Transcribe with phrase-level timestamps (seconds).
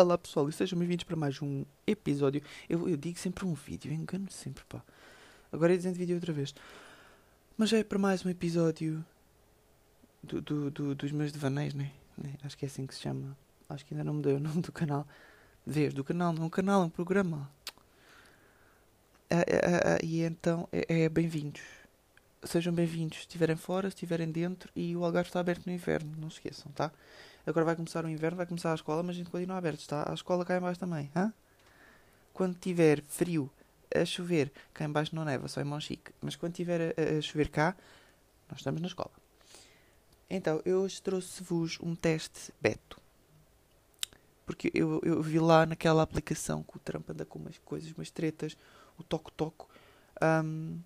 [0.00, 2.40] Olá pessoal, e sejam bem-vindos para mais um episódio.
[2.70, 4.82] Eu, eu digo sempre um vídeo, engano sempre, pá.
[5.52, 6.54] Agora é dizendo vídeo outra vez.
[7.54, 9.04] Mas é para mais um episódio
[10.22, 11.92] do, do, do- dos meus devaneios, né?
[12.16, 12.32] né?
[12.42, 13.36] Acho que é assim que se chama.
[13.68, 15.06] Acho que ainda não me deu o nome do canal.
[15.66, 17.50] Vês, do canal, não é um canal, é um programa.
[19.28, 21.60] Ah, ah, ah, e então, é, é bem-vindos.
[22.42, 26.10] Sejam bem-vindos, se estiverem fora, se estiverem dentro, e o Algarve está aberto no inverno,
[26.16, 26.90] não se esqueçam, tá?
[27.46, 30.10] Agora vai começar o inverno, vai começar a escola, mas a gente continua aberto, tá?
[30.10, 31.32] A escola cá em baixo também, hã?
[32.32, 33.50] Quando tiver frio,
[33.94, 36.12] a chover, cá em baixo não neva, só em Monchique.
[36.20, 37.76] Mas quando tiver a, a chover cá,
[38.48, 39.10] nós estamos na escola.
[40.28, 43.00] Então, eu hoje trouxe-vos um teste Beto.
[44.46, 48.10] Porque eu, eu vi lá naquela aplicação que o Trump anda com umas coisas, umas
[48.10, 48.56] tretas,
[48.98, 49.68] o toco-toco.
[50.20, 50.78] ahm,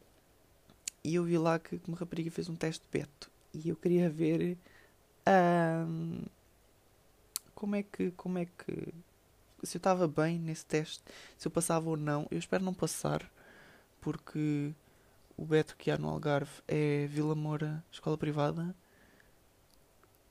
[1.03, 3.31] e eu vi lá que uma rapariga fez um teste Beto.
[3.53, 4.57] E eu queria ver
[5.27, 6.23] ahm,
[7.55, 8.93] como é que como é que
[9.67, 11.03] se eu estava bem nesse teste,
[11.37, 12.27] se eu passava ou não.
[12.31, 13.29] Eu espero não passar,
[14.01, 14.73] porque
[15.37, 18.75] o Beto que há no Algarve é Vila Moura, escola privada.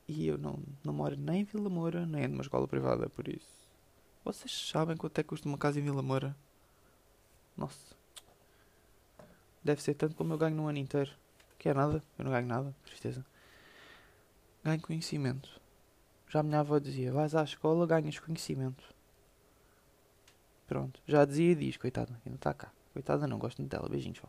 [0.07, 3.63] E eu não, não moro nem em Vila Moura, nem numa escola privada, por isso.
[4.23, 6.35] Vocês sabem quanto é que custa uma casa em Vila Moura?
[7.58, 7.95] Nossa.
[9.63, 11.11] Deve ser tanto como eu ganho num ano inteiro.
[11.58, 13.25] Que é nada, eu não ganho nada, tristeza.
[14.63, 15.62] Ganho conhecimento.
[16.34, 18.84] Já a minha avó dizia, vais à escola, ganhas conhecimento.
[20.67, 22.72] Pronto, já dizia e diz, coitada, ainda está cá.
[22.92, 24.28] Coitada não, gosto muito dela, beijinhos, vó.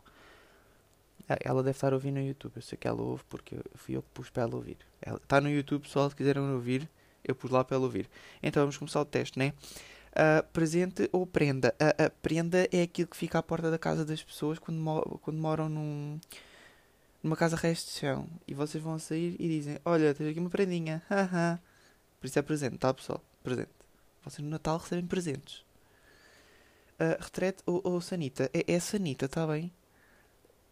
[1.27, 4.03] Ah, Ela deve estar ouvir no YouTube, eu sei que ela ouve porque fui eu
[4.03, 4.77] que pus para ela ouvir.
[5.01, 6.87] Ela está no YouTube, pessoal, se quiserem ouvir,
[7.23, 8.07] eu pus lá para ela ouvir.
[8.43, 9.53] Então vamos começar o teste, né?
[10.15, 11.73] Ah, presente ou prenda?
[11.79, 15.19] A, a prenda é aquilo que fica à porta da casa das pessoas quando, mo-
[15.23, 16.19] quando moram num,
[17.23, 18.27] numa casa resto de chão.
[18.47, 21.01] E vocês vão sair e dizem: Olha, tens aqui uma prendinha.
[21.09, 21.59] haha."
[22.25, 23.23] Por isso é presente, tá pessoal?
[23.43, 23.69] Presente.
[24.23, 25.63] Vocês no Natal recebem presentes.
[26.97, 28.49] Ah, retrete ou, ou sanita?
[28.51, 29.71] É, é sanita, tá bem?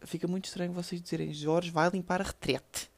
[0.02, 2.90] Fica muito estranho vocês dizerem Jorge vai limpar a retrete.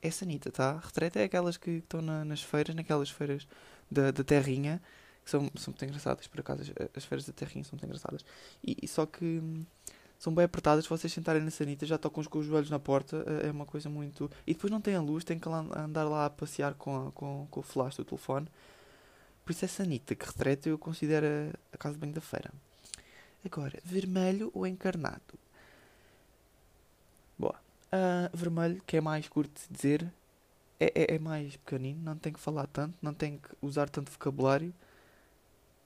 [0.00, 0.78] É sanita, tá?
[0.78, 3.48] Retrete é aquelas que estão na- nas feiras, naquelas feiras
[3.90, 4.80] da, da terrinha,
[5.24, 6.62] que são, são muito engraçadas, por acaso.
[6.62, 8.24] as- As feiras da terrinha são muito engraçadas.
[8.64, 9.64] E, e só que hum,
[10.18, 13.24] são bem apertadas, se vocês sentarem na sanita já tocam com os joelhos na porta,
[13.44, 14.30] é é uma coisa muito...
[14.46, 17.46] E depois não tem a luz, tem que andar lá a passear com, a- com,
[17.50, 18.46] com o flash do telefone.
[19.44, 21.26] Por isso é sanita, que retrete eu considero
[21.72, 22.50] a, casa de banho da feira.
[23.44, 25.38] Agora, vermelho ou encarnado?
[27.38, 27.54] Boa.
[27.92, 30.12] Ah, vermelho, que é mais curto de dizer,
[30.80, 34.12] é, é, é mais pequenino, não tem que falar tanto, não tem que usar tanto
[34.12, 34.74] vocabulário.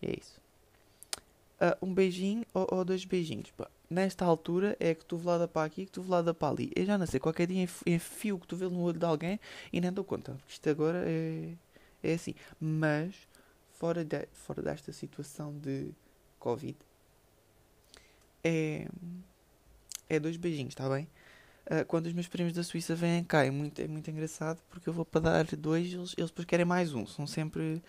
[0.02, 0.40] E é isso.
[1.60, 3.50] Ah, um beijinho ou, ou dois beijinhos.
[3.52, 6.70] Pá, nesta altura é que tu velada para aqui, que tu velada para ali.
[6.76, 9.40] Eu já não sei, qualquer dia enf- enfio o cotovelo no olho de alguém
[9.72, 10.32] e nem dou conta.
[10.34, 11.54] Porque isto agora é,
[12.02, 12.34] é assim.
[12.60, 13.14] Mas,
[13.72, 15.92] fora, de, fora desta situação de
[16.38, 16.76] Covid,
[18.44, 18.86] é,
[20.08, 21.08] é dois beijinhos, está bem?
[21.66, 24.88] Ah, quando os meus primos da Suíça vêm cá, é muito, é muito engraçado porque
[24.88, 27.06] eu vou para dar dois, eles, eles depois querem mais um.
[27.06, 27.82] São sempre,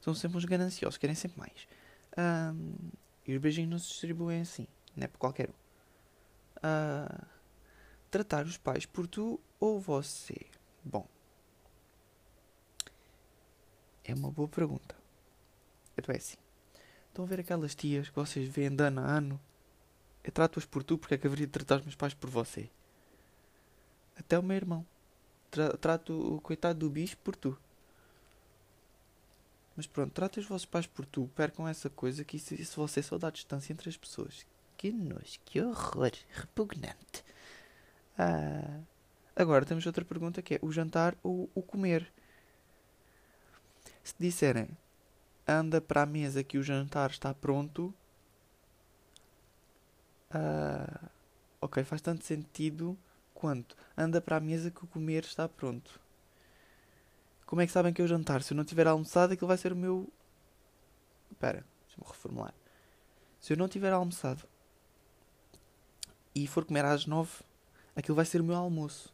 [0.00, 1.68] são sempre uns gananciosos, querem sempre mais.
[2.16, 2.74] Ahm,
[3.26, 4.66] e os beijinhos não se distribuem assim,
[4.96, 5.54] não é por qualquer um.
[6.62, 7.26] Ah,
[8.10, 10.46] tratar os pais por tu ou você?
[10.84, 11.06] Bom,
[14.04, 14.94] é uma boa pergunta.
[15.96, 16.36] Então é assim.
[17.08, 19.40] Estão a ver aquelas tias que vocês veem de ano a ano?
[20.24, 22.70] Eu trato-as por tu porque é que haveria de tratar os meus pais por você?
[24.16, 24.86] Até o meu irmão.
[25.50, 27.58] Tra- trato o coitado do bicho por tu.
[29.76, 31.28] Mas pronto, trata os vossos pais por tu.
[31.34, 34.46] Percam essa coisa que isso, isso você só dá distância entre as pessoas.
[34.82, 36.10] Que nojo, que horror.
[36.34, 37.22] Repugnante.
[38.18, 38.80] Ah,
[39.36, 42.12] agora temos outra pergunta que é o jantar ou o comer.
[44.02, 44.68] Se disserem
[45.46, 47.94] anda para a mesa que o jantar está pronto.
[50.32, 51.08] ah,
[51.60, 52.98] ok, faz tanto sentido
[53.32, 56.00] quanto anda para a mesa que o comer está pronto.
[57.46, 58.42] Como é que sabem que é o jantar?
[58.42, 60.12] Se eu não tiver almoçado, aquilo vai ser o meu.
[61.30, 62.54] Espera, deixa-me reformular.
[63.38, 64.50] Se eu não tiver almoçado
[66.34, 67.30] e for comer às nove,
[67.94, 69.12] aquilo vai ser o meu almoço.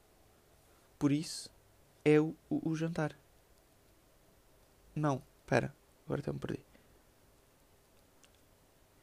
[0.99, 1.51] Por isso,
[2.05, 3.17] é o, o, o jantar.
[4.95, 5.75] Não, espera,
[6.05, 6.61] agora até me perdi.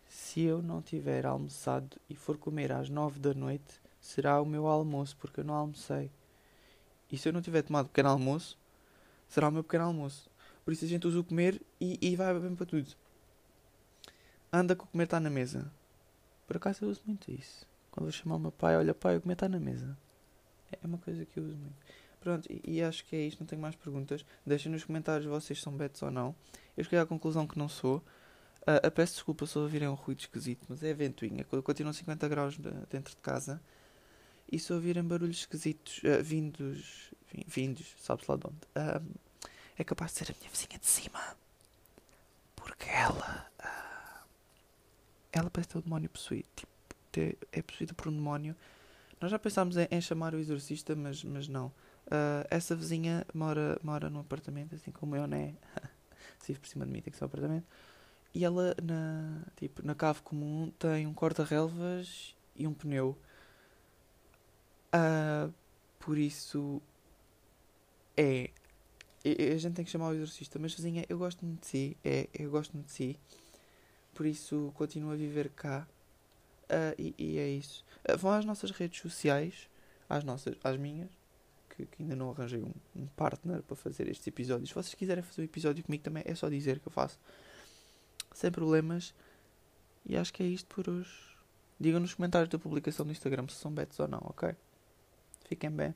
[0.07, 4.67] Se eu não tiver almoçado e for comer às nove da noite, será o meu
[4.67, 6.11] almoço, porque eu não almocei.
[7.11, 8.57] E se eu não tiver tomado pequeno almoço,
[9.27, 10.29] será o meu pequeno almoço.
[10.63, 12.89] Por isso a gente usa o comer e, e vai bem para tudo.
[14.51, 15.71] Anda que o comer está na mesa.
[16.47, 17.67] Por acaso eu uso muito isso.
[17.95, 19.97] Quando vou chamar o meu pai, olha pai, o comer está na mesa.
[20.69, 21.75] É uma coisa que eu uso muito.
[22.19, 24.25] Pronto, e, e, acho que é isto, não tenho mais perguntas.
[24.45, 26.35] Deixem nos comentários vocês são betos ou não.
[26.75, 28.03] Eu cheguei à conclusão que não sou.
[28.63, 31.45] Uh, peço desculpa se ouvirem um ruído esquisito, mas é ventoinha.
[31.45, 32.57] Continua 50 graus
[32.89, 33.61] dentro de casa.
[34.51, 37.13] E se ouvirem barulhos esquisitos uh, vindos,
[37.47, 39.19] vindos, sabe-se lá de onde, uh,
[39.77, 41.37] é capaz de ser a minha vizinha de cima.
[42.57, 43.49] Porque ela.
[45.31, 46.49] ela parece ter o demónio possuído.
[46.55, 46.74] Tipo,
[47.15, 48.55] ter, é possuída por um demónio.
[49.21, 51.67] Nós já pensámos em, em chamar o exorcista, mas, mas não.
[52.07, 55.55] Uh, essa vizinha mora, mora num apartamento, assim como eu, né?
[56.39, 57.65] Se por cima de mim, tem que ser um apartamento.
[58.33, 63.17] E ela, na, tipo, na cave comum, tem um corta-relvas e um pneu.
[64.93, 65.53] Uh,
[65.99, 66.81] por isso,
[68.17, 68.49] é.
[69.25, 71.97] A gente tem que chamar o exorcista, mas vizinha, eu gosto muito de si.
[72.03, 73.19] É, eu gosto muito de si.
[74.13, 75.87] Por isso, continuo a viver cá.
[76.65, 77.85] Uh, e, e, é isso.
[78.17, 79.69] vão às nossas redes sociais,
[80.09, 81.11] às nossas, às minhas
[81.75, 84.69] que, que ainda não arranjei um, um, partner para fazer estes episódios.
[84.69, 87.19] Se vocês quiserem fazer um episódio comigo também, é só dizer que eu faço.
[88.33, 89.13] Sem problemas.
[90.05, 91.35] E acho que é isto por hoje.
[91.79, 94.55] Digam nos comentários da publicação do Instagram se são betos ou não, ok?
[95.45, 95.93] Fiquem bem.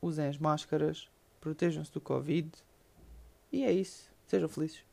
[0.00, 1.08] Usem as máscaras.
[1.40, 2.50] Protejam-se do Covid.
[3.52, 4.10] E é isso.
[4.26, 4.91] Sejam felizes.